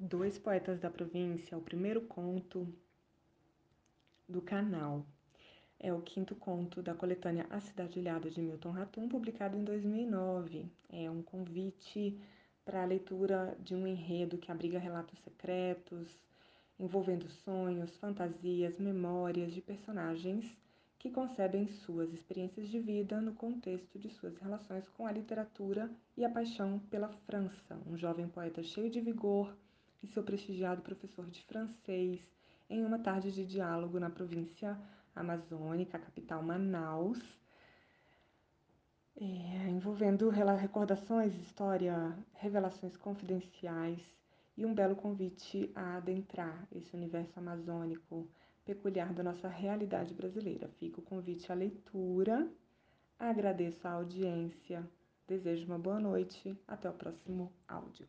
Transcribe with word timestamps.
Dois 0.00 0.38
Poetas 0.38 0.78
da 0.78 0.88
Província, 0.88 1.58
o 1.58 1.60
primeiro 1.60 2.02
conto 2.02 2.72
do 4.28 4.40
canal. 4.40 5.04
É 5.76 5.92
o 5.92 6.00
quinto 6.00 6.36
conto 6.36 6.80
da 6.80 6.94
coletânea 6.94 7.48
A 7.50 7.58
Cidade 7.58 7.98
Ilhada 7.98 8.30
de 8.30 8.40
Milton 8.40 8.70
Ratum, 8.70 9.08
publicado 9.08 9.56
em 9.56 9.64
2009. 9.64 10.70
É 10.88 11.10
um 11.10 11.20
convite 11.20 12.16
para 12.64 12.80
a 12.80 12.86
leitura 12.86 13.58
de 13.58 13.74
um 13.74 13.88
enredo 13.88 14.38
que 14.38 14.52
abriga 14.52 14.78
relatos 14.78 15.18
secretos, 15.18 16.08
envolvendo 16.78 17.28
sonhos, 17.28 17.96
fantasias, 17.96 18.78
memórias 18.78 19.52
de 19.52 19.60
personagens 19.60 20.44
que 20.96 21.10
concebem 21.10 21.66
suas 21.66 22.12
experiências 22.12 22.68
de 22.68 22.78
vida 22.78 23.20
no 23.20 23.34
contexto 23.34 23.98
de 23.98 24.10
suas 24.10 24.36
relações 24.36 24.88
com 24.90 25.08
a 25.08 25.12
literatura 25.12 25.90
e 26.16 26.24
a 26.24 26.30
paixão 26.30 26.78
pela 26.88 27.08
França. 27.26 27.76
Um 27.84 27.96
jovem 27.96 28.28
poeta 28.28 28.62
cheio 28.62 28.88
de 28.88 29.00
vigor 29.00 29.52
e 30.02 30.06
seu 30.06 30.22
prestigiado 30.22 30.82
professor 30.82 31.26
de 31.26 31.42
francês 31.44 32.20
em 32.70 32.84
uma 32.84 32.98
tarde 32.98 33.32
de 33.32 33.46
diálogo 33.46 33.98
na 33.98 34.10
província 34.10 34.78
amazônica, 35.14 35.96
a 35.96 36.00
capital 36.00 36.42
Manaus, 36.42 37.18
é, 39.20 39.68
envolvendo 39.68 40.28
recordações, 40.28 41.34
história, 41.34 42.16
revelações 42.34 42.96
confidenciais 42.96 44.00
e 44.56 44.64
um 44.64 44.74
belo 44.74 44.94
convite 44.94 45.70
a 45.74 45.96
adentrar 45.96 46.66
esse 46.72 46.94
universo 46.94 47.38
amazônico 47.38 48.28
peculiar 48.64 49.12
da 49.14 49.22
nossa 49.22 49.48
realidade 49.48 50.12
brasileira. 50.12 50.68
Fica 50.78 51.00
o 51.00 51.02
convite 51.02 51.50
à 51.50 51.54
leitura. 51.54 52.48
Agradeço 53.18 53.88
a 53.88 53.92
audiência. 53.92 54.86
Desejo 55.26 55.66
uma 55.66 55.78
boa 55.78 55.98
noite. 55.98 56.54
Até 56.66 56.88
o 56.88 56.92
próximo 56.92 57.50
áudio. 57.66 58.06